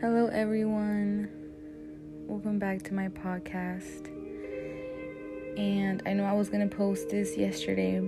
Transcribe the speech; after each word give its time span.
Hello, 0.00 0.28
everyone. 0.28 1.28
Welcome 2.26 2.58
back 2.58 2.80
to 2.84 2.94
my 2.94 3.08
podcast. 3.08 4.06
And 5.58 6.02
I 6.06 6.14
know 6.14 6.24
I 6.24 6.32
was 6.32 6.48
going 6.48 6.66
to 6.66 6.74
post 6.74 7.10
this 7.10 7.36
yesterday, 7.36 8.00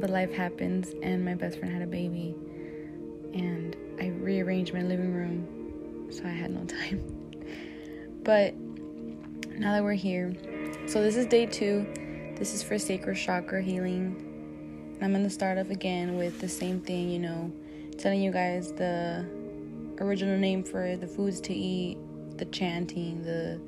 but 0.00 0.10
life 0.10 0.32
happens, 0.32 0.96
and 1.00 1.24
my 1.24 1.36
best 1.36 1.60
friend 1.60 1.72
had 1.72 1.82
a 1.82 1.86
baby. 1.86 2.34
And 3.34 3.76
I 4.00 4.08
rearranged 4.08 4.74
my 4.74 4.82
living 4.82 5.14
room, 5.14 6.10
so 6.10 6.24
I 6.24 6.30
had 6.30 6.50
no 6.50 6.64
time. 6.64 7.04
But 8.24 8.56
now 8.56 9.74
that 9.74 9.84
we're 9.84 9.92
here, 9.92 10.34
so 10.88 11.00
this 11.00 11.14
is 11.14 11.26
day 11.26 11.46
two. 11.46 11.86
This 12.36 12.52
is 12.52 12.64
for 12.64 12.80
sacral 12.80 13.14
chakra 13.14 13.62
healing. 13.62 14.96
I'm 15.00 15.12
going 15.12 15.22
to 15.22 15.30
start 15.30 15.56
off 15.56 15.70
again 15.70 16.16
with 16.16 16.40
the 16.40 16.48
same 16.48 16.80
thing, 16.80 17.08
you 17.08 17.20
know, 17.20 17.52
telling 17.96 18.20
you 18.20 18.32
guys 18.32 18.72
the 18.72 19.37
original 20.00 20.38
name 20.38 20.64
for 20.64 20.96
the 20.96 21.06
foods 21.06 21.40
to 21.42 21.54
eat, 21.54 21.98
the 22.36 22.46
chanting, 22.46 23.22
the 23.22 23.60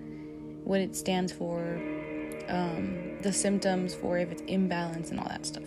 what 0.65 0.81
it 0.81 0.95
stands 0.95 1.33
for, 1.33 1.81
um, 2.49 3.17
the 3.23 3.33
symptoms 3.33 3.95
for 3.95 4.19
if 4.19 4.31
it's 4.31 4.43
imbalance 4.43 5.11
and 5.11 5.21
all 5.21 5.29
that 5.29 5.47
stuff. 5.47 5.65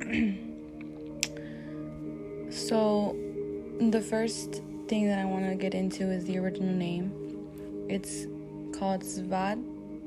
so, 2.50 3.16
the 3.80 4.00
first 4.00 4.62
thing 4.88 5.06
that 5.08 5.18
I 5.18 5.24
want 5.24 5.48
to 5.48 5.54
get 5.54 5.74
into 5.74 6.10
is 6.10 6.24
the 6.24 6.38
original 6.38 6.74
name. 6.74 7.12
It's 7.88 8.26
called 8.78 9.02
Zvad 9.02 9.62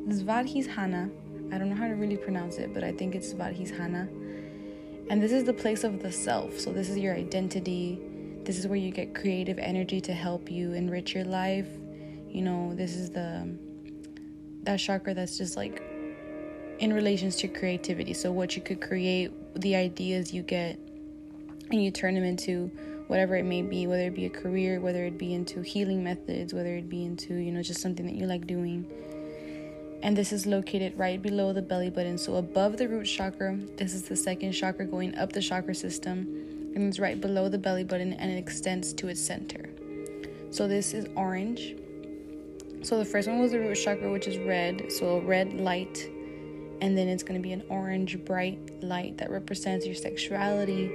Svadhisthana. 0.08 1.12
I 1.52 1.58
don't 1.58 1.70
know 1.70 1.76
how 1.76 1.88
to 1.88 1.96
really 1.96 2.18
pronounce 2.18 2.58
it, 2.58 2.74
but 2.74 2.84
I 2.84 2.92
think 2.92 3.16
it's 3.16 3.34
Svadhisthana. 3.34 4.08
And 5.10 5.22
this 5.22 5.32
is 5.32 5.44
the 5.44 5.54
place 5.54 5.84
of 5.84 6.02
the 6.02 6.12
self. 6.12 6.60
So 6.60 6.72
this 6.72 6.90
is 6.90 6.98
your 6.98 7.14
identity, 7.14 8.00
this 8.46 8.60
is 8.60 8.68
where 8.68 8.78
you 8.78 8.92
get 8.92 9.16
creative 9.16 9.58
energy 9.58 10.00
to 10.02 10.14
help 10.14 10.52
you 10.52 10.74
enrich 10.74 11.16
your 11.16 11.26
life. 11.26 11.68
You 12.30 12.44
know, 12.44 12.74
this 12.76 12.96
is 12.96 13.10
the 13.10 13.50
that 14.64 14.78
chakra 14.78 15.14
that's 15.14 15.38
just 15.38 15.58
like 15.58 15.84
in 16.80 16.94
relations 16.94 17.36
to 17.38 17.48
creativity. 17.48 18.14
So 18.14 18.32
what 18.32 18.56
you 18.56 18.62
could 18.62 18.82
create, 18.82 19.32
the 19.60 19.76
ideas 19.76 20.34
you 20.34 20.44
get 20.44 20.80
and 21.72 21.84
you 21.84 21.92
turn 21.92 22.14
them 22.16 22.24
into 22.24 22.70
whatever 23.08 23.36
it 23.36 23.46
may 23.46 23.62
be, 23.62 23.88
whether 23.88 24.08
it 24.08 24.16
be 24.16 24.26
a 24.26 24.30
career, 24.30 24.80
whether 24.80 25.06
it 25.06 25.18
be 25.18 25.34
into 25.34 25.62
healing 25.62 26.04
methods, 26.04 26.54
whether 26.54 26.76
it 26.76 26.90
be 26.90 27.06
into, 27.06 27.36
you 27.36 27.52
know, 27.52 27.62
just 27.62 27.82
something 27.82 28.06
that 28.06 28.16
you 28.16 28.26
like 28.26 28.46
doing. 28.46 28.86
And 30.04 30.16
this 30.16 30.32
is 30.32 30.46
located 30.46 30.98
right 30.98 31.22
below 31.22 31.54
the 31.54 31.62
belly 31.62 31.90
button. 31.90 32.18
So 32.18 32.36
above 32.36 32.78
the 32.78 32.88
root 32.88 33.06
chakra, 33.06 33.58
this 33.78 33.94
is 33.94 34.04
the 34.04 34.16
second 34.16 34.52
chakra 34.52 34.86
going 34.86 35.16
up 35.18 35.34
the 35.34 35.42
chakra 35.42 35.74
system 35.74 36.55
and 36.76 36.88
it's 36.88 37.00
right 37.00 37.20
below 37.20 37.50
the 37.50 37.58
belly 37.58 37.84
button 37.84 38.14
and 38.14 38.32
it 38.32 38.38
extends 38.38 38.94
to 38.94 39.08
its 39.08 39.22
center. 39.22 39.70
So 40.52 40.68
this 40.68 40.94
is 40.94 41.08
orange. 41.16 41.76
So 42.84 43.00
the 43.00 43.06
first 43.06 43.28
one 43.28 43.40
was 43.40 43.52
the 43.52 43.60
root 43.60 43.76
chakra, 43.76 44.12
which 44.12 44.28
is 44.28 44.38
red. 44.38 44.92
So 44.92 45.18
a 45.18 45.20
red 45.20 45.54
light, 45.54 46.08
and 46.82 46.98
then 46.98 47.08
it's 47.08 47.24
going 47.24 47.42
to 47.42 47.44
be 47.44 47.52
an 47.52 47.64
orange 47.70 48.24
bright 48.26 48.84
light 48.84 49.18
that 49.18 49.32
represents 49.32 49.86
your 49.86 49.96
sexuality. 49.96 50.92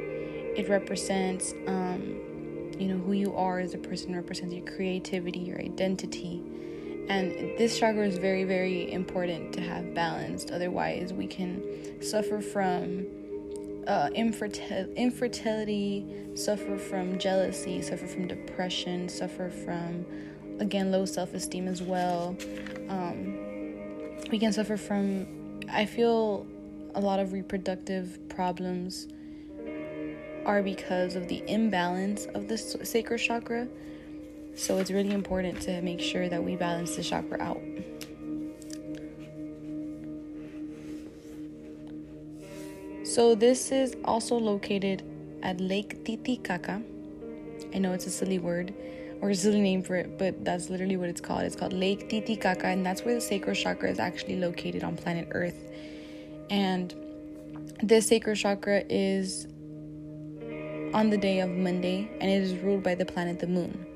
It 0.56 0.68
represents, 0.68 1.52
um, 1.66 2.72
you 2.78 2.88
know, 2.88 2.98
who 2.98 3.12
you 3.12 3.34
are 3.34 3.58
as 3.58 3.74
a 3.74 3.78
person. 3.78 4.14
Represents 4.14 4.54
your 4.54 4.64
creativity, 4.64 5.40
your 5.40 5.58
identity. 5.58 6.42
And 7.08 7.58
this 7.58 7.78
chakra 7.78 8.06
is 8.06 8.18
very, 8.18 8.44
very 8.44 8.92
important 8.92 9.52
to 9.54 9.60
have 9.60 9.94
balanced. 9.94 10.52
Otherwise, 10.52 11.12
we 11.12 11.26
can 11.26 12.00
suffer 12.00 12.40
from 12.40 13.06
uh, 13.90 14.08
infertil- 14.10 14.94
infertility, 14.94 16.06
suffer 16.36 16.78
from 16.78 17.18
jealousy, 17.18 17.82
suffer 17.82 18.06
from 18.06 18.28
depression, 18.28 19.08
suffer 19.08 19.50
from, 19.50 20.06
again, 20.60 20.92
low 20.92 21.04
self 21.04 21.34
esteem 21.34 21.66
as 21.66 21.82
well. 21.82 22.36
Um, 22.88 23.36
we 24.30 24.38
can 24.38 24.52
suffer 24.52 24.76
from, 24.76 25.26
I 25.68 25.86
feel, 25.86 26.46
a 26.94 27.00
lot 27.00 27.18
of 27.18 27.32
reproductive 27.32 28.28
problems 28.28 29.08
are 30.46 30.62
because 30.62 31.16
of 31.16 31.26
the 31.26 31.42
imbalance 31.48 32.26
of 32.26 32.46
the 32.46 32.58
sacral 32.58 33.18
chakra. 33.18 33.66
So 34.54 34.78
it's 34.78 34.92
really 34.92 35.12
important 35.12 35.60
to 35.62 35.82
make 35.82 36.00
sure 36.00 36.28
that 36.28 36.42
we 36.42 36.54
balance 36.54 36.94
the 36.94 37.02
chakra 37.02 37.40
out. 37.42 37.60
So 43.10 43.34
this 43.34 43.72
is 43.72 43.96
also 44.04 44.36
located 44.36 45.02
at 45.42 45.60
Lake 45.60 46.04
Titicaca. 46.04 46.80
I 47.74 47.78
know 47.78 47.92
it's 47.92 48.06
a 48.06 48.10
silly 48.10 48.38
word 48.38 48.72
or 49.20 49.30
a 49.30 49.34
silly 49.34 49.60
name 49.60 49.82
for 49.82 49.96
it, 49.96 50.16
but 50.16 50.44
that's 50.44 50.70
literally 50.70 50.96
what 50.96 51.08
it's 51.08 51.20
called. 51.20 51.42
It's 51.42 51.56
called 51.56 51.72
Lake 51.72 52.08
Titicaca, 52.08 52.68
and 52.68 52.86
that's 52.86 53.02
where 53.02 53.12
the 53.16 53.20
sacral 53.20 53.56
chakra 53.56 53.90
is 53.90 53.98
actually 53.98 54.36
located 54.36 54.84
on 54.84 54.96
planet 54.96 55.26
Earth. 55.32 55.60
And 56.50 56.94
this 57.82 58.06
sacral 58.06 58.36
chakra 58.36 58.84
is 58.88 59.48
on 60.94 61.10
the 61.10 61.18
day 61.18 61.40
of 61.40 61.50
Monday, 61.50 62.08
and 62.20 62.30
it 62.30 62.40
is 62.40 62.54
ruled 62.58 62.84
by 62.84 62.94
the 62.94 63.06
planet 63.06 63.40
the 63.40 63.48
Moon. 63.48 63.86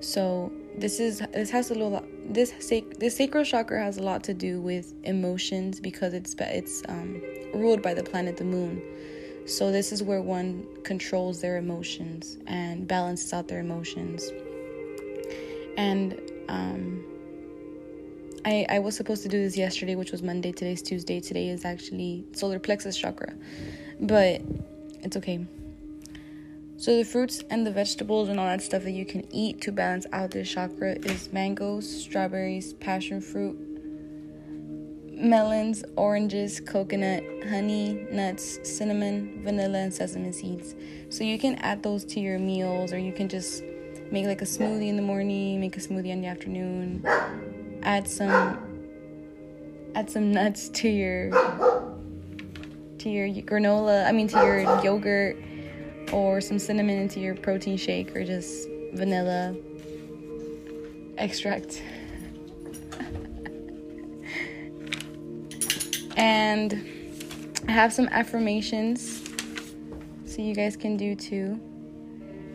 So 0.00 0.50
this 0.78 1.00
is 1.00 1.18
this 1.34 1.50
has 1.50 1.70
a 1.70 1.74
little 1.74 2.02
this 2.24 2.54
sac- 2.60 2.96
this 2.98 3.14
sacral 3.14 3.44
chakra 3.44 3.82
has 3.82 3.98
a 3.98 4.02
lot 4.02 4.24
to 4.24 4.32
do 4.32 4.62
with 4.62 4.94
emotions 5.04 5.80
because 5.80 6.14
it's 6.14 6.34
it's 6.38 6.82
um 6.88 7.20
ruled 7.56 7.82
by 7.82 7.94
the 7.94 8.02
planet 8.02 8.36
the 8.36 8.44
moon. 8.44 8.82
So, 9.46 9.70
this 9.70 9.92
is 9.92 10.02
where 10.02 10.20
one 10.20 10.66
controls 10.82 11.40
their 11.40 11.56
emotions 11.56 12.36
and 12.46 12.88
balances 12.88 13.32
out 13.32 13.46
their 13.46 13.60
emotions. 13.60 14.28
And 15.76 16.20
um, 16.48 17.04
I, 18.44 18.66
I 18.68 18.78
was 18.80 18.96
supposed 18.96 19.22
to 19.22 19.28
do 19.28 19.40
this 19.42 19.56
yesterday, 19.56 19.94
which 19.94 20.10
was 20.10 20.22
Monday. 20.22 20.52
Today's 20.52 20.82
Tuesday. 20.82 21.20
Today 21.20 21.48
is 21.48 21.64
actually 21.64 22.24
solar 22.32 22.58
plexus 22.58 22.96
chakra, 22.96 23.34
but 24.00 24.42
it's 25.02 25.16
okay. 25.16 25.46
So, 26.76 26.96
the 26.96 27.04
fruits 27.04 27.42
and 27.48 27.64
the 27.64 27.70
vegetables 27.70 28.28
and 28.28 28.40
all 28.40 28.46
that 28.46 28.62
stuff 28.62 28.82
that 28.82 28.90
you 28.90 29.06
can 29.06 29.32
eat 29.32 29.60
to 29.62 29.72
balance 29.72 30.06
out 30.12 30.32
this 30.32 30.48
chakra 30.50 30.92
is 30.92 31.32
mangoes, 31.32 31.88
strawberries, 31.88 32.72
passion 32.74 33.20
fruit, 33.20 33.75
melons, 35.16 35.82
oranges, 35.96 36.60
coconut, 36.60 37.24
honey, 37.48 38.06
nuts, 38.10 38.58
cinnamon, 38.62 39.40
vanilla, 39.42 39.78
and 39.78 39.94
sesame 39.94 40.30
seeds. 40.30 40.74
So 41.08 41.24
you 41.24 41.38
can 41.38 41.56
add 41.56 41.82
those 41.82 42.04
to 42.06 42.20
your 42.20 42.38
meals, 42.38 42.92
or 42.92 42.98
you 42.98 43.12
can 43.12 43.28
just 43.28 43.62
make 44.10 44.26
like 44.26 44.42
a 44.42 44.44
smoothie 44.44 44.88
in 44.88 44.96
the 44.96 45.02
morning, 45.02 45.60
make 45.60 45.76
a 45.76 45.80
smoothie 45.80 46.08
in 46.08 46.20
the 46.20 46.28
afternoon, 46.28 47.04
add 47.82 48.06
some 48.06 48.58
add 49.94 50.10
some 50.10 50.30
nuts 50.30 50.68
to 50.68 50.88
your 50.88 51.30
to 52.98 53.08
your 53.08 53.28
granola, 53.42 54.06
I 54.06 54.12
mean 54.12 54.28
to 54.28 54.36
your 54.36 54.60
yogurt 54.84 55.38
or 56.12 56.40
some 56.40 56.58
cinnamon 56.58 56.98
into 56.98 57.20
your 57.20 57.34
protein 57.34 57.76
shake 57.76 58.14
or 58.14 58.24
just 58.24 58.68
vanilla 58.92 59.56
extract. 61.16 61.82
And 66.16 67.52
I 67.68 67.72
have 67.72 67.92
some 67.92 68.08
affirmations 68.08 69.22
so 70.24 70.42
you 70.42 70.54
guys 70.54 70.76
can 70.76 70.96
do 70.96 71.14
too. 71.14 71.60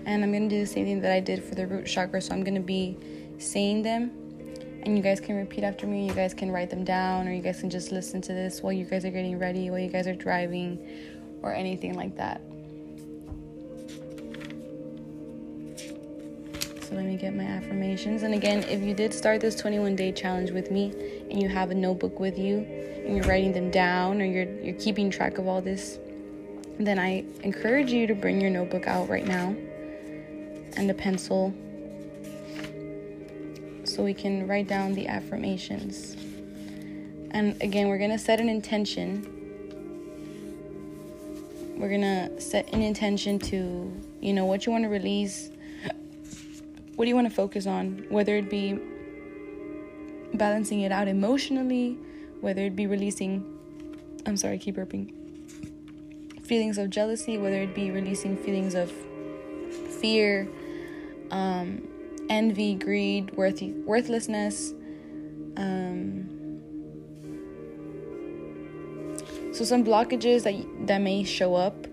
And 0.05 0.23
I'm 0.23 0.31
going 0.31 0.49
to 0.49 0.55
do 0.55 0.61
the 0.61 0.67
same 0.67 0.85
thing 0.85 1.01
that 1.01 1.11
I 1.11 1.19
did 1.19 1.43
for 1.43 1.55
the 1.55 1.67
root 1.67 1.85
chakra. 1.85 2.21
So 2.21 2.33
I'm 2.33 2.43
going 2.43 2.55
to 2.55 2.61
be 2.61 2.97
saying 3.37 3.83
them 3.83 4.11
and 4.83 4.97
you 4.97 5.03
guys 5.03 5.19
can 5.19 5.35
repeat 5.35 5.63
after 5.63 5.85
me. 5.85 6.07
You 6.07 6.13
guys 6.13 6.33
can 6.33 6.51
write 6.51 6.69
them 6.69 6.83
down 6.83 7.27
or 7.27 7.31
you 7.31 7.41
guys 7.41 7.59
can 7.59 7.69
just 7.69 7.91
listen 7.91 8.21
to 8.21 8.33
this 8.33 8.61
while 8.61 8.73
you 8.73 8.85
guys 8.85 9.05
are 9.05 9.11
getting 9.11 9.37
ready, 9.37 9.69
while 9.69 9.79
you 9.79 9.89
guys 9.89 10.07
are 10.07 10.15
driving 10.15 10.79
or 11.43 11.53
anything 11.53 11.95
like 11.95 12.15
that. 12.17 12.41
So 16.83 16.95
let 16.95 17.05
me 17.05 17.15
get 17.15 17.35
my 17.35 17.43
affirmations. 17.43 18.23
And 18.23 18.33
again, 18.33 18.63
if 18.63 18.81
you 18.81 18.93
did 18.93 19.13
start 19.13 19.39
this 19.39 19.55
21 19.55 19.95
day 19.95 20.11
challenge 20.11 20.51
with 20.51 20.71
me 20.71 20.91
and 21.29 21.41
you 21.41 21.47
have 21.47 21.71
a 21.71 21.75
notebook 21.75 22.19
with 22.19 22.37
you, 22.37 22.80
and 23.05 23.15
you're 23.15 23.25
writing 23.25 23.53
them 23.53 23.71
down 23.71 24.21
or 24.21 24.25
you're 24.25 24.51
you're 24.61 24.79
keeping 24.79 25.09
track 25.09 25.37
of 25.37 25.47
all 25.47 25.61
this, 25.61 25.99
then 26.79 26.99
I 26.99 27.23
encourage 27.43 27.91
you 27.91 28.07
to 28.07 28.15
bring 28.15 28.39
your 28.41 28.49
notebook 28.49 28.87
out 28.87 29.09
right 29.09 29.25
now 29.25 29.55
and 30.77 30.89
a 30.89 30.93
pencil 30.93 31.53
so 33.83 34.03
we 34.03 34.13
can 34.13 34.47
write 34.47 34.67
down 34.67 34.93
the 34.93 35.07
affirmations. 35.07 36.15
And 37.31 37.61
again, 37.61 37.87
we're 37.87 37.97
going 37.97 38.11
to 38.11 38.17
set 38.17 38.39
an 38.39 38.49
intention. 38.49 39.27
We're 41.77 41.89
going 41.89 42.01
to 42.01 42.39
set 42.39 42.73
an 42.73 42.81
intention 42.81 43.39
to, 43.39 43.91
you 44.21 44.33
know, 44.33 44.45
what 44.45 44.65
you 44.65 44.71
want 44.71 44.83
to 44.83 44.89
release. 44.89 45.49
What 46.95 47.05
do 47.05 47.09
you 47.09 47.15
want 47.15 47.29
to 47.29 47.33
focus 47.33 47.65
on? 47.67 48.05
Whether 48.09 48.35
it 48.35 48.49
be 48.49 48.79
balancing 50.33 50.81
it 50.81 50.91
out 50.91 51.07
emotionally, 51.07 51.97
whether 52.41 52.61
it 52.61 52.75
be 52.75 52.87
releasing, 52.87 53.45
I'm 54.25 54.37
sorry, 54.37 54.57
keep 54.57 54.75
burping, 54.75 55.13
feelings 56.43 56.77
of 56.77 56.89
jealousy, 56.89 57.37
whether 57.37 57.61
it 57.61 57.73
be 57.73 57.91
releasing 57.91 58.35
feelings 58.35 58.75
of 58.75 58.91
fear, 60.01 60.49
um, 61.31 61.87
envy, 62.29 62.75
greed, 62.75 63.31
worth- 63.37 63.61
worthlessness. 63.61 64.73
Um, 65.57 66.27
so 69.53 69.63
some 69.63 69.83
blockages 69.83 70.43
that 70.43 70.87
that 70.87 70.99
may 70.99 71.23
show 71.23 71.55
up 71.55 71.87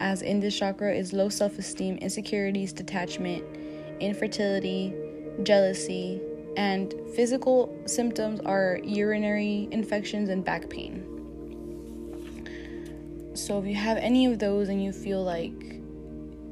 as 0.00 0.22
in 0.22 0.40
this 0.40 0.58
chakra 0.58 0.92
is 0.94 1.12
low 1.12 1.28
self-esteem, 1.28 1.98
insecurities, 1.98 2.72
detachment, 2.72 3.44
infertility, 4.00 4.94
jealousy, 5.42 6.20
and 6.60 6.92
physical 7.16 7.74
symptoms 7.86 8.38
are 8.40 8.80
urinary 8.84 9.66
infections 9.70 10.28
and 10.28 10.44
back 10.44 10.68
pain. 10.68 10.92
So 13.32 13.58
if 13.58 13.64
you 13.64 13.76
have 13.76 13.96
any 13.96 14.26
of 14.26 14.38
those 14.38 14.68
and 14.68 14.84
you 14.84 14.92
feel 14.92 15.24
like 15.24 15.58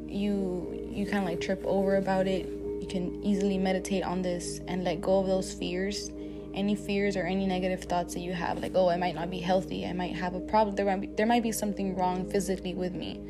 you 0.06 0.90
you 0.90 1.04
kind 1.04 1.18
of 1.18 1.24
like 1.24 1.42
trip 1.42 1.62
over 1.66 1.96
about 1.96 2.26
it, 2.26 2.46
you 2.80 2.86
can 2.88 3.22
easily 3.22 3.58
meditate 3.58 4.02
on 4.02 4.22
this 4.22 4.60
and 4.66 4.82
let 4.82 5.02
go 5.02 5.18
of 5.18 5.26
those 5.26 5.52
fears. 5.52 6.10
Any 6.54 6.74
fears 6.74 7.14
or 7.14 7.24
any 7.24 7.46
negative 7.46 7.84
thoughts 7.84 8.14
that 8.14 8.20
you 8.20 8.32
have, 8.32 8.60
like 8.60 8.72
oh, 8.74 8.88
I 8.88 8.96
might 8.96 9.14
not 9.14 9.30
be 9.30 9.40
healthy, 9.40 9.84
I 9.84 9.92
might 9.92 10.14
have 10.16 10.34
a 10.34 10.40
problem. 10.40 10.74
There 10.74 10.86
might 10.86 11.02
be, 11.02 11.08
there 11.08 11.26
might 11.26 11.42
be 11.42 11.52
something 11.52 11.94
wrong 11.94 12.24
physically 12.30 12.72
with 12.72 12.94
me. 12.94 13.20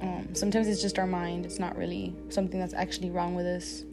Um, 0.00 0.28
sometimes 0.34 0.68
it's 0.68 0.80
just 0.80 1.00
our 1.00 1.06
mind. 1.08 1.44
It's 1.44 1.58
not 1.58 1.76
really 1.76 2.14
something 2.28 2.60
that's 2.60 2.74
actually 2.74 3.10
wrong 3.10 3.34
with 3.34 3.46
us. 3.46 3.84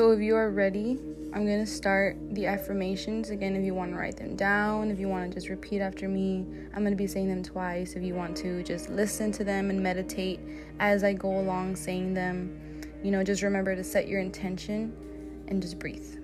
So 0.00 0.12
if 0.12 0.20
you 0.20 0.34
are 0.34 0.50
ready, 0.50 0.98
I'm 1.34 1.44
going 1.44 1.62
to 1.62 1.66
start 1.66 2.16
the 2.30 2.46
affirmations. 2.46 3.28
Again, 3.28 3.54
if 3.54 3.62
you 3.62 3.74
want 3.74 3.90
to 3.90 3.98
write 3.98 4.16
them 4.16 4.34
down, 4.34 4.90
if 4.90 4.98
you 4.98 5.08
want 5.08 5.30
to 5.30 5.34
just 5.34 5.50
repeat 5.50 5.82
after 5.82 6.08
me, 6.08 6.46
I'm 6.72 6.80
going 6.80 6.92
to 6.92 6.96
be 6.96 7.06
saying 7.06 7.28
them 7.28 7.42
twice. 7.42 7.92
If 7.96 8.02
you 8.02 8.14
want 8.14 8.34
to 8.38 8.62
just 8.62 8.88
listen 8.88 9.30
to 9.32 9.44
them 9.44 9.68
and 9.68 9.82
meditate 9.82 10.40
as 10.78 11.04
I 11.04 11.12
go 11.12 11.38
along 11.38 11.76
saying 11.76 12.14
them, 12.14 12.80
you 13.04 13.10
know, 13.10 13.22
just 13.22 13.42
remember 13.42 13.76
to 13.76 13.84
set 13.84 14.08
your 14.08 14.22
intention 14.22 14.96
and 15.48 15.60
just 15.60 15.78
breathe. 15.78 16.19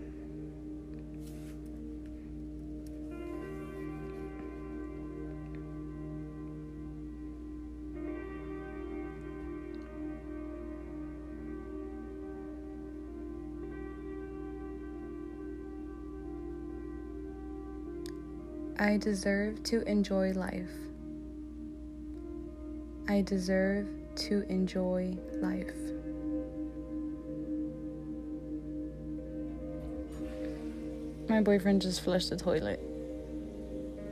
I 18.87 18.99
deserve 18.99 19.65
to 19.65 19.83
enjoy 19.83 20.31
life. 20.31 20.71
I 23.09 23.23
deserve 23.23 23.89
to 24.15 24.47
enjoy 24.49 25.17
life. 25.33 25.75
My 31.29 31.41
boyfriend 31.41 31.83
just 31.83 32.01
flushed 32.03 32.31
the 32.31 32.37
toilet. 32.37 32.79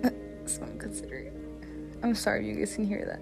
so 0.47 0.63
I'm 0.63 0.77
considering. 0.77 1.31
I'm 2.03 2.17
sorry 2.17 2.49
you 2.49 2.57
guys 2.57 2.75
can 2.75 2.85
hear 2.85 3.05
that. 3.05 3.21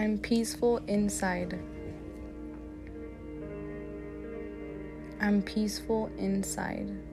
I'm 0.00 0.18
peaceful 0.18 0.76
inside. 0.86 1.58
I'm 5.20 5.42
peaceful 5.42 6.12
inside. 6.16 7.09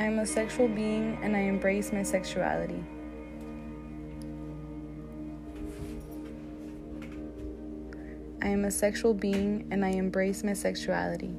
I 0.00 0.04
am 0.04 0.18
a 0.18 0.26
sexual 0.26 0.66
being 0.66 1.18
and 1.22 1.36
I 1.36 1.40
embrace 1.40 1.92
my 1.92 2.02
sexuality. 2.02 2.82
I 8.40 8.48
am 8.48 8.64
a 8.64 8.70
sexual 8.70 9.12
being 9.12 9.68
and 9.70 9.84
I 9.84 9.90
embrace 9.90 10.42
my 10.42 10.54
sexuality. 10.54 11.34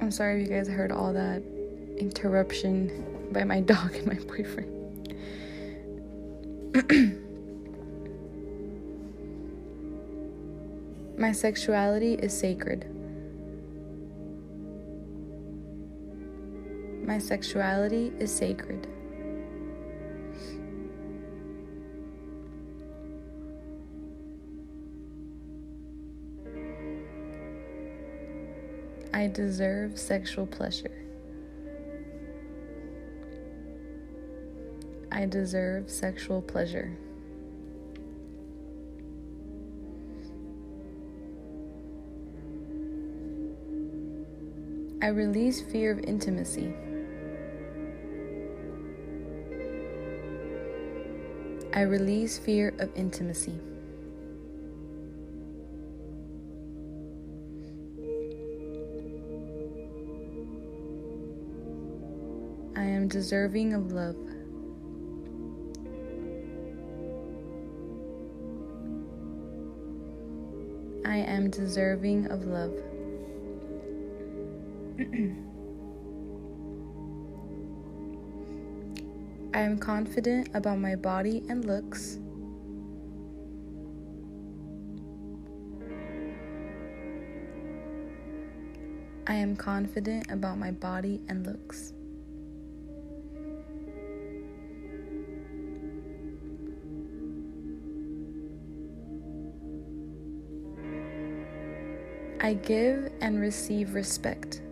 I'm 0.00 0.10
sorry 0.10 0.42
if 0.42 0.48
you 0.48 0.52
guys 0.52 0.66
heard 0.66 0.90
all 0.90 1.12
that 1.12 1.44
interruption 1.96 3.30
by 3.30 3.44
my 3.44 3.60
dog 3.72 3.94
and 3.94 4.06
my 4.08 4.14
boyfriend. 4.14 4.72
My 11.26 11.32
sexuality 11.32 12.14
is 12.14 12.32
sacred. 12.32 12.86
My 17.04 17.18
sexuality 17.18 18.12
is 18.20 18.32
sacred. 18.32 18.86
I 29.12 29.26
deserve 29.26 29.98
sexual 29.98 30.46
pleasure. 30.46 31.04
I 35.10 35.26
deserve 35.26 35.90
sexual 35.90 36.40
pleasure. 36.40 36.96
I 45.06 45.10
release 45.10 45.60
fear 45.60 45.92
of 45.92 46.00
intimacy. 46.00 46.74
I 51.72 51.82
release 51.82 52.38
fear 52.38 52.74
of 52.80 52.90
intimacy. 52.96 53.54
I 62.74 62.82
am 62.82 63.06
deserving 63.06 63.74
of 63.74 63.92
love. 63.92 64.16
I 71.04 71.18
am 71.18 71.48
deserving 71.50 72.26
of 72.26 72.44
love. 72.46 72.95
I 74.98 75.02
am 79.60 79.76
confident 79.78 80.48
about 80.54 80.78
my 80.78 80.96
body 80.96 81.42
and 81.50 81.66
looks. 81.66 82.18
I 89.26 89.34
am 89.34 89.54
confident 89.54 90.30
about 90.30 90.56
my 90.56 90.70
body 90.70 91.20
and 91.28 91.46
looks. 91.46 91.92
I 102.40 102.54
give 102.54 103.12
and 103.20 103.38
receive 103.38 103.92
respect. 103.92 104.62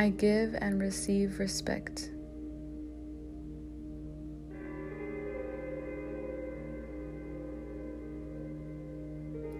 I 0.00 0.08
give 0.08 0.56
and 0.62 0.80
receive 0.80 1.38
respect. 1.38 2.10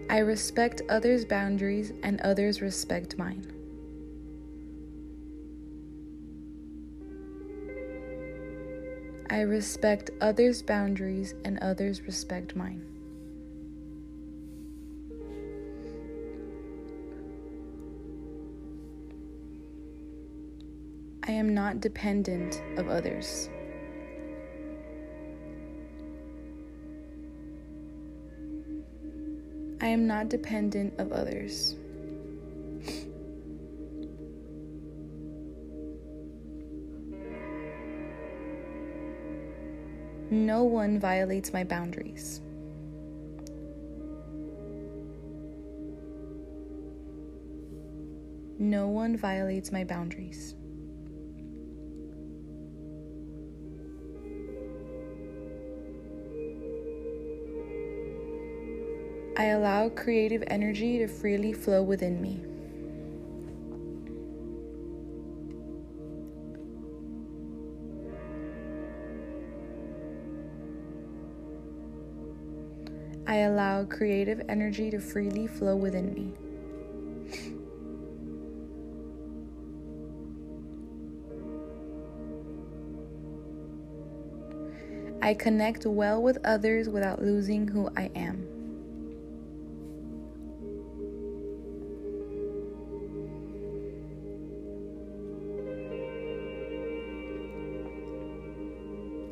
I 0.09 0.21
respect 0.21 0.81
others' 0.89 1.27
boundaries 1.27 1.93
and 2.03 2.23
others 2.23 2.63
respect 2.63 3.19
mine. 3.19 3.53
I 9.29 9.43
respect 9.43 10.09
others' 10.23 10.63
boundaries 10.63 11.35
and 11.45 11.59
others 11.59 12.01
respect 12.07 12.57
mine. 12.57 12.83
I 21.31 21.35
am 21.35 21.55
not 21.55 21.79
dependent 21.79 22.61
of 22.77 22.89
others. 22.89 23.49
I 29.81 29.87
am 29.87 30.09
not 30.09 30.29
dependent 30.29 30.99
of 30.99 31.13
others. 31.13 31.77
No 40.33 40.65
one 40.65 40.99
violates 40.99 41.53
my 41.53 41.63
boundaries. 41.63 42.41
No 48.59 48.89
one 48.89 49.17
violates 49.17 49.71
my 49.71 49.85
boundaries. 49.85 50.57
I 59.41 59.45
allow 59.45 59.89
creative 59.89 60.45
energy 60.49 60.99
to 60.99 61.09
freely 61.09 61.55
flow 61.55 61.83
within 61.83 62.21
me. 62.21 62.43
I 73.27 73.37
allow 73.37 73.87
creative 73.87 74.43
energy 74.51 74.91
to 74.91 75.01
freely 75.01 75.47
flow 75.47 75.75
within 75.75 76.13
me. 76.13 76.35
I 85.23 85.33
connect 85.33 85.87
well 85.87 86.21
with 86.23 86.37
others 86.45 86.91
without 86.91 87.23
losing 87.23 87.67
who 87.67 87.89
I 87.97 88.11
am. 88.15 88.50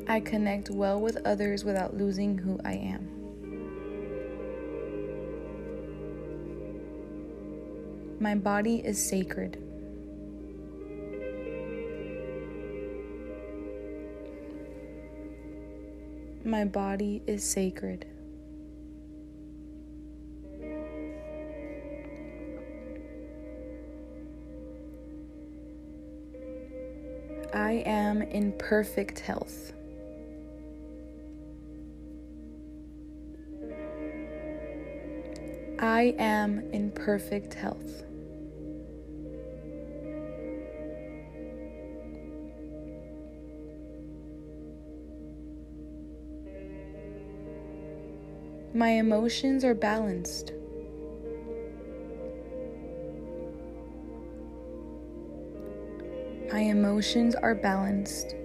I 0.09 0.19
connect 0.19 0.71
well 0.71 0.99
with 0.99 1.17
others 1.23 1.63
without 1.63 1.95
losing 1.95 2.35
who 2.35 2.59
I 2.65 2.73
am. 2.73 3.07
My 8.19 8.33
body 8.33 8.77
is 8.83 8.97
sacred. 8.97 9.61
My 16.43 16.65
body 16.65 17.21
is 17.27 17.43
sacred. 17.43 18.07
I 27.53 27.83
am 27.85 28.23
in 28.23 28.53
perfect 28.53 29.19
health. 29.19 29.73
I 35.81 36.13
am 36.19 36.59
in 36.73 36.91
perfect 36.91 37.53
health. 37.53 38.03
My 48.73 48.89
emotions 48.89 49.63
are 49.63 49.73
balanced. 49.73 50.51
My 56.51 56.59
emotions 56.59 57.35
are 57.35 57.55
balanced. 57.55 58.35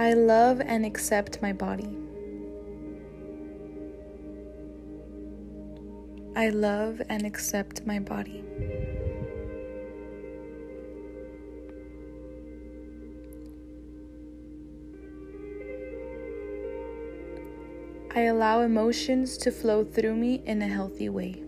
I 0.00 0.12
love 0.12 0.60
and 0.60 0.86
accept 0.86 1.42
my 1.42 1.52
body. 1.52 1.90
I 6.36 6.50
love 6.50 7.02
and 7.08 7.26
accept 7.26 7.84
my 7.84 7.98
body. 7.98 8.44
I 18.14 18.20
allow 18.26 18.60
emotions 18.60 19.36
to 19.38 19.50
flow 19.50 19.84
through 19.84 20.14
me 20.14 20.44
in 20.46 20.62
a 20.62 20.68
healthy 20.68 21.08
way. 21.08 21.47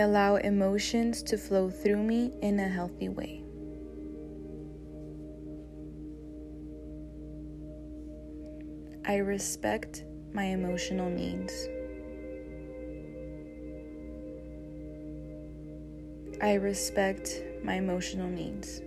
Allow 0.00 0.36
emotions 0.36 1.22
to 1.22 1.38
flow 1.38 1.70
through 1.70 2.02
me 2.02 2.32
in 2.42 2.58
a 2.60 2.68
healthy 2.68 3.08
way. 3.08 3.42
I 9.06 9.16
respect 9.16 10.04
my 10.32 10.44
emotional 10.44 11.10
needs. 11.10 11.52
I 16.42 16.54
respect 16.54 17.42
my 17.62 17.74
emotional 17.74 18.28
needs. 18.28 18.82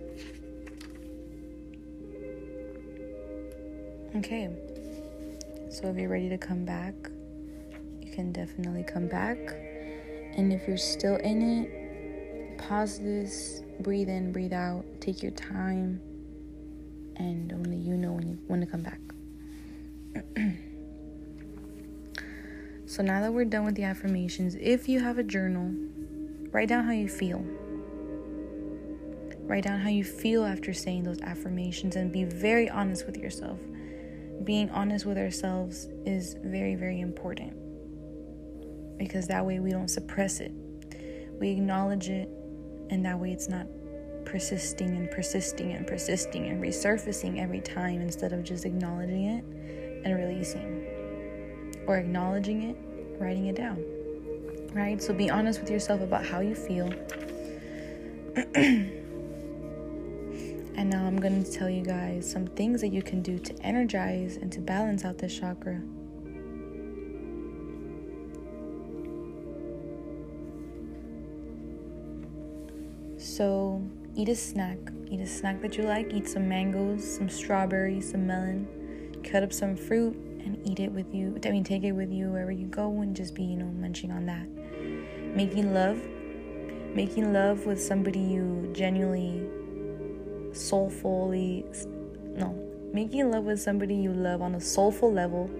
Okay, 4.16 4.48
so 5.70 5.88
if 5.88 5.96
you're 5.96 6.08
ready 6.08 6.28
to 6.28 6.38
come 6.38 6.64
back, 6.64 6.94
you 8.00 8.12
can 8.12 8.32
definitely 8.32 8.84
come 8.84 9.08
back. 9.08 9.63
And 10.36 10.52
if 10.52 10.66
you're 10.66 10.76
still 10.76 11.16
in 11.16 11.42
it, 11.42 12.58
pause 12.58 12.98
this, 12.98 13.62
breathe 13.80 14.08
in, 14.08 14.32
breathe 14.32 14.52
out, 14.52 14.84
take 15.00 15.22
your 15.22 15.30
time, 15.32 16.00
and 17.16 17.52
only 17.52 17.76
you 17.76 17.96
know 17.96 18.12
when 18.12 18.28
you 18.28 18.38
when 18.48 18.60
to 18.60 18.66
come 18.66 18.82
back. 18.82 18.98
so 22.86 23.02
now 23.02 23.20
that 23.20 23.32
we're 23.32 23.44
done 23.44 23.64
with 23.64 23.76
the 23.76 23.84
affirmations, 23.84 24.56
if 24.56 24.88
you 24.88 24.98
have 24.98 25.18
a 25.18 25.22
journal, 25.22 25.72
write 26.50 26.68
down 26.68 26.84
how 26.84 26.92
you 26.92 27.08
feel. 27.08 27.44
Write 29.46 29.64
down 29.64 29.78
how 29.78 29.90
you 29.90 30.04
feel 30.04 30.44
after 30.44 30.72
saying 30.72 31.04
those 31.04 31.20
affirmations 31.20 31.96
and 31.96 32.10
be 32.10 32.24
very 32.24 32.68
honest 32.68 33.06
with 33.06 33.16
yourself. 33.16 33.60
Being 34.42 34.68
honest 34.70 35.06
with 35.06 35.18
ourselves 35.18 35.86
is 36.04 36.34
very, 36.42 36.74
very 36.74 37.00
important 37.00 37.63
because 38.98 39.26
that 39.28 39.44
way 39.44 39.58
we 39.58 39.70
don't 39.70 39.88
suppress 39.88 40.40
it. 40.40 40.52
We 41.38 41.50
acknowledge 41.50 42.08
it, 42.08 42.28
and 42.90 43.04
that 43.04 43.18
way 43.18 43.32
it's 43.32 43.48
not 43.48 43.66
persisting 44.24 44.96
and 44.96 45.10
persisting 45.10 45.72
and 45.72 45.86
persisting 45.86 46.48
and 46.48 46.62
resurfacing 46.62 47.40
every 47.40 47.60
time 47.60 48.00
instead 48.00 48.32
of 48.32 48.42
just 48.42 48.64
acknowledging 48.64 49.24
it 49.24 49.44
and 50.04 50.16
releasing, 50.16 51.82
or 51.86 51.96
acknowledging 51.96 52.70
it, 52.70 52.76
writing 53.20 53.46
it 53.46 53.56
down. 53.56 53.84
Right? 54.72 55.00
So 55.02 55.14
be 55.14 55.30
honest 55.30 55.60
with 55.60 55.70
yourself 55.70 56.00
about 56.00 56.24
how 56.24 56.40
you 56.40 56.54
feel. 56.54 56.92
and 60.76 60.90
now 60.90 61.04
I'm 61.04 61.20
going 61.20 61.44
to 61.44 61.52
tell 61.52 61.70
you 61.70 61.84
guys 61.84 62.28
some 62.28 62.46
things 62.48 62.80
that 62.80 62.88
you 62.88 63.02
can 63.02 63.22
do 63.22 63.38
to 63.38 63.54
energize 63.62 64.36
and 64.36 64.50
to 64.52 64.60
balance 64.60 65.04
out 65.04 65.18
this 65.18 65.38
chakra. 65.38 65.80
So, 73.36 73.82
eat 74.14 74.28
a 74.28 74.36
snack. 74.36 74.78
Eat 75.10 75.18
a 75.18 75.26
snack 75.26 75.60
that 75.62 75.76
you 75.76 75.82
like. 75.82 76.12
Eat 76.14 76.28
some 76.28 76.48
mangoes, 76.48 77.16
some 77.16 77.28
strawberries, 77.28 78.12
some 78.12 78.28
melon. 78.28 78.68
Cut 79.24 79.42
up 79.42 79.52
some 79.52 79.74
fruit 79.74 80.14
and 80.44 80.56
eat 80.64 80.78
it 80.78 80.92
with 80.92 81.12
you. 81.12 81.36
I 81.44 81.50
mean, 81.50 81.64
take 81.64 81.82
it 81.82 81.90
with 81.90 82.12
you 82.12 82.30
wherever 82.30 82.52
you 82.52 82.68
go 82.68 83.00
and 83.00 83.16
just 83.16 83.34
be, 83.34 83.42
you 83.42 83.56
know, 83.56 83.66
munching 83.66 84.12
on 84.12 84.26
that. 84.26 84.46
Making 85.34 85.74
love. 85.74 86.00
Making 86.94 87.32
love 87.32 87.66
with 87.66 87.82
somebody 87.82 88.20
you 88.20 88.70
genuinely, 88.72 89.44
soulfully, 90.52 91.64
no, 92.36 92.56
making 92.92 93.32
love 93.32 93.42
with 93.42 93.60
somebody 93.60 93.96
you 93.96 94.12
love 94.12 94.42
on 94.42 94.54
a 94.54 94.60
soulful 94.60 95.12
level 95.12 95.50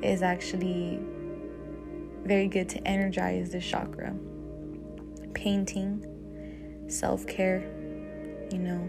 is 0.00 0.22
actually 0.22 1.00
very 2.22 2.46
good 2.46 2.68
to 2.68 2.86
energize 2.86 3.50
the 3.50 3.60
chakra. 3.60 4.14
Painting 5.34 6.06
self 6.90 7.26
care, 7.26 7.60
you 8.50 8.58
know, 8.58 8.88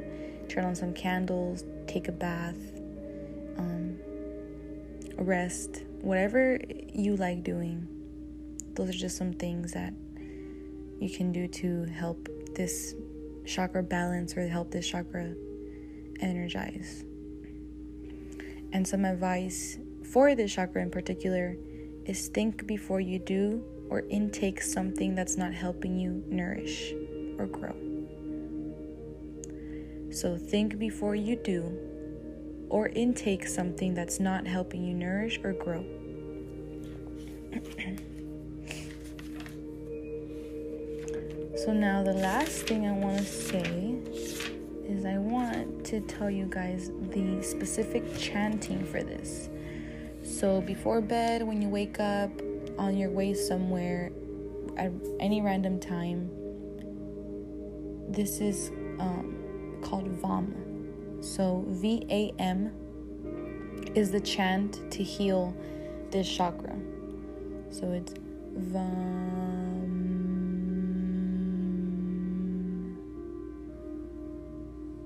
turn 0.49 0.65
on 0.65 0.75
some 0.75 0.93
candles, 0.93 1.63
take 1.87 2.07
a 2.07 2.11
bath, 2.11 2.57
um, 3.57 3.97
rest, 5.17 5.83
whatever 6.01 6.59
you 6.93 7.15
like 7.15 7.43
doing. 7.43 7.87
Those 8.73 8.89
are 8.89 8.93
just 8.93 9.17
some 9.17 9.33
things 9.33 9.73
that 9.73 9.93
you 10.99 11.09
can 11.09 11.31
do 11.31 11.47
to 11.47 11.85
help 11.85 12.27
this 12.55 12.95
chakra 13.45 13.83
balance 13.83 14.35
or 14.37 14.47
help 14.47 14.71
this 14.71 14.87
chakra 14.87 15.33
energize. 16.19 17.03
And 18.73 18.87
some 18.87 19.03
advice 19.05 19.77
for 20.11 20.35
this 20.35 20.53
chakra 20.53 20.81
in 20.81 20.91
particular 20.91 21.57
is 22.05 22.27
think 22.27 22.65
before 22.67 22.99
you 22.99 23.19
do 23.19 23.63
or 23.89 24.01
intake 24.09 24.61
something 24.61 25.15
that's 25.15 25.37
not 25.37 25.53
helping 25.53 25.97
you 25.97 26.23
nourish 26.27 26.93
or 27.37 27.45
grow. 27.47 27.90
So 30.11 30.37
think 30.37 30.77
before 30.77 31.15
you 31.15 31.37
do 31.37 31.77
or 32.69 32.89
intake 32.89 33.47
something 33.47 33.93
that's 33.93 34.19
not 34.19 34.45
helping 34.45 34.83
you 34.83 34.93
nourish 34.93 35.39
or 35.43 35.53
grow. 35.53 35.83
so, 41.57 41.73
now 41.73 42.03
the 42.03 42.13
last 42.13 42.67
thing 42.67 42.87
I 42.87 42.91
want 42.91 43.19
to 43.19 43.25
say 43.25 43.95
is 44.85 45.05
I 45.05 45.17
want 45.17 45.85
to 45.85 46.01
tell 46.01 46.29
you 46.29 46.45
guys 46.49 46.91
the 47.09 47.41
specific 47.41 48.03
chanting 48.17 48.83
for 48.85 49.03
this. 49.03 49.49
So, 50.23 50.61
before 50.61 51.01
bed, 51.01 51.41
when 51.43 51.61
you 51.61 51.69
wake 51.69 51.99
up, 51.99 52.31
on 52.77 52.97
your 52.97 53.09
way 53.09 53.33
somewhere, 53.33 54.11
at 54.77 54.91
any 55.19 55.41
random 55.41 55.79
time, 55.79 56.29
this 58.09 58.39
is 58.39 58.71
um, 58.99 59.40
called 59.81 60.07
VAM. 60.07 61.19
So, 61.21 61.65
V 61.67 62.05
A 62.09 62.33
M 62.39 62.71
is 63.95 64.11
the 64.11 64.19
chant 64.19 64.79
to 64.91 65.03
heal 65.03 65.53
this 66.09 66.27
chakra. 66.27 66.75
So, 67.69 67.91
it's 67.91 68.13
VAM. 68.55 69.27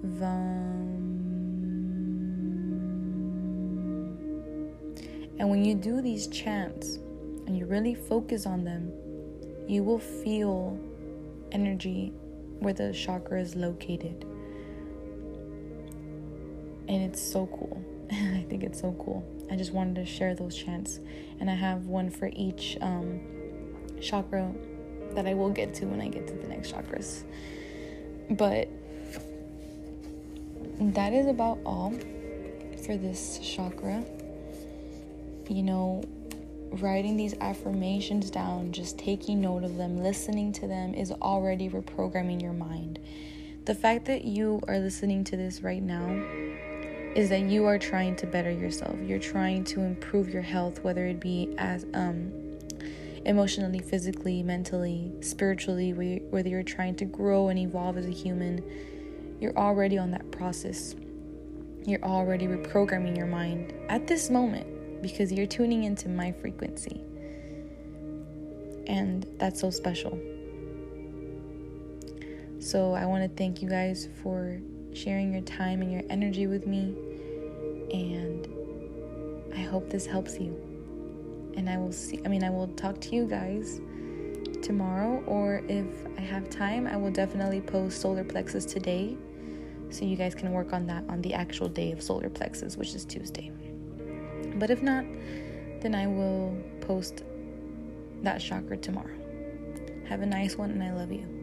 VAM. 0.03 0.62
And 5.38 5.50
when 5.50 5.65
you 5.65 5.75
do 5.75 6.01
these 6.01 6.27
chants 6.27 7.00
and 7.46 7.58
you 7.58 7.65
really 7.65 7.94
focus 7.94 8.46
on 8.46 8.63
them, 8.63 8.91
you 9.67 9.84
will 9.84 10.00
feel 10.00 10.79
energy 11.51 12.13
where 12.60 12.74
the 12.74 12.94
chakra 12.94 13.41
is 13.41 13.55
located. 13.55 14.25
And 16.87 17.03
it's 17.03 17.21
so 17.21 17.47
cool. 17.47 17.83
I 18.11 18.45
think 18.49 18.63
it's 18.63 18.79
so 18.79 18.95
cool. 18.99 19.25
I 19.49 19.55
just 19.55 19.73
wanted 19.73 19.95
to 19.95 20.05
share 20.05 20.35
those 20.35 20.55
chants. 20.55 20.99
And 21.39 21.49
I 21.49 21.55
have 21.55 21.85
one 21.85 22.09
for 22.09 22.29
each 22.33 22.77
um, 22.81 23.19
chakra 24.01 24.51
that 25.13 25.25
I 25.25 25.33
will 25.33 25.49
get 25.49 25.73
to 25.75 25.85
when 25.85 26.01
I 26.01 26.07
get 26.07 26.27
to 26.27 26.33
the 26.33 26.47
next 26.47 26.73
chakras. 26.73 27.23
But 28.29 28.69
that 30.79 31.13
is 31.13 31.27
about 31.27 31.59
all 31.65 31.93
for 32.85 32.97
this 32.97 33.39
chakra. 33.39 34.03
You 35.49 35.63
know, 35.63 36.03
writing 36.71 37.17
these 37.17 37.35
affirmations 37.39 38.29
down, 38.29 38.71
just 38.71 38.97
taking 38.97 39.41
note 39.41 39.63
of 39.63 39.77
them, 39.77 40.01
listening 40.01 40.51
to 40.53 40.67
them 40.67 40.93
is 40.93 41.11
already 41.11 41.69
reprogramming 41.69 42.41
your 42.41 42.53
mind. 42.53 42.99
The 43.65 43.75
fact 43.75 44.05
that 44.05 44.25
you 44.25 44.61
are 44.67 44.79
listening 44.79 45.23
to 45.25 45.37
this 45.37 45.61
right 45.61 45.81
now 45.81 46.05
is 47.15 47.29
that 47.29 47.41
you 47.41 47.65
are 47.65 47.79
trying 47.79 48.15
to 48.17 48.27
better 48.27 48.51
yourself. 48.51 48.95
You're 49.01 49.19
trying 49.19 49.63
to 49.65 49.81
improve 49.81 50.29
your 50.29 50.41
health, 50.41 50.84
whether 50.84 51.05
it 51.05 51.20
be 51.20 51.55
as 51.57 51.85
um 51.94 52.31
emotionally, 53.25 53.79
physically, 53.79 54.44
mentally, 54.44 55.11
spiritually, 55.22 56.22
whether 56.29 56.48
you're 56.48 56.61
trying 56.61 56.96
to 56.96 57.05
grow 57.05 57.48
and 57.48 57.57
evolve 57.57 57.98
as 57.98 58.05
a 58.05 58.11
human 58.11 58.63
you're 59.39 59.57
already 59.57 59.98
on 59.98 60.11
that 60.11 60.31
process. 60.31 60.96
You're 61.85 62.03
already 62.03 62.48
reprogramming 62.48 63.16
your 63.18 63.27
mind 63.27 63.74
at 63.89 64.07
this 64.07 64.29
moment 64.29 65.01
because 65.01 65.31
you're 65.31 65.46
tuning 65.46 65.83
into 65.83 66.09
my 66.09 66.31
frequency. 66.31 67.01
And 68.87 69.25
that's 69.37 69.59
so 69.59 69.70
special. 69.70 70.20
So 72.59 72.94
I 72.94 73.05
want 73.05 73.24
to 73.24 73.29
thank 73.37 73.61
you 73.61 73.70
guys 73.70 74.07
for 74.24 74.59
sharing 74.94 75.33
your 75.33 75.42
time 75.44 75.81
and 75.81 75.92
your 75.92 76.03
energy 76.09 76.48
with 76.48 76.66
me. 76.66 76.96
And 77.93 78.48
I 79.53 79.59
hope 79.59 79.89
this 79.89 80.05
helps 80.05 80.39
you. 80.39 80.55
And 81.55 81.69
I 81.69 81.77
will 81.77 81.91
see, 81.91 82.19
I 82.25 82.27
mean, 82.27 82.43
I 82.43 82.50
will 82.50 82.67
talk 82.69 83.00
to 83.01 83.15
you 83.15 83.25
guys 83.25 83.79
tomorrow, 84.61 85.24
or 85.25 85.61
if 85.69 85.85
I 86.17 86.21
have 86.21 86.50
time, 86.50 86.87
I 86.87 86.98
will 86.98 87.11
definitely 87.11 87.61
post 87.61 88.01
solar 88.01 88.24
plexus 88.24 88.65
today 88.65 89.15
so 89.89 90.03
you 90.03 90.15
guys 90.15 90.33
can 90.35 90.51
work 90.51 90.74
on 90.74 90.87
that 90.87 91.03
on 91.07 91.21
the 91.21 91.33
actual 91.33 91.69
day 91.69 91.91
of 91.91 92.01
solar 92.01 92.29
plexus, 92.29 92.75
which 92.75 92.93
is 92.95 93.05
Tuesday. 93.05 93.51
But 94.55 94.69
if 94.69 94.81
not, 94.81 95.05
then 95.81 95.93
I 95.95 96.07
will 96.07 96.57
post 96.81 97.24
that 98.24 98.39
chakra 98.41 98.77
tomorrow. 98.77 99.15
Have 100.07 100.21
a 100.21 100.25
nice 100.25 100.57
one, 100.57 100.71
and 100.71 100.83
I 100.83 100.93
love 100.93 101.11
you. 101.11 101.34